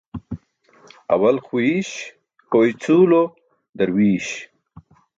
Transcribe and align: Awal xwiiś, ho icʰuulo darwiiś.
Awal 1.13 1.37
xwiiś, 1.45 1.91
ho 2.49 2.57
icʰuulo 2.71 3.21
darwiiś. 3.77 4.27